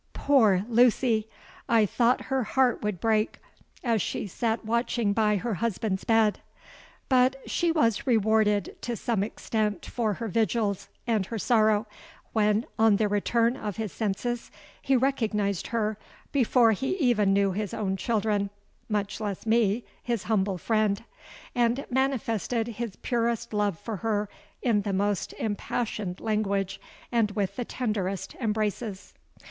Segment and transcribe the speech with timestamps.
[0.13, 1.29] Poor Lucy!
[1.69, 3.37] I thought her heart would break,
[3.83, 6.39] as she sate watching by her husband's bed;
[7.07, 11.85] but she was rewarded to some extent for her vigils and her sorrow,
[12.33, 14.49] when, on the return of his senses,
[14.81, 15.99] he recognised her
[16.31, 18.49] before he even knew his own children,
[18.89, 24.27] much less me—his humble friend,—and manifested his purest love for her
[24.63, 26.81] in the most impassioned language
[27.11, 29.13] and with the tenderest embraces.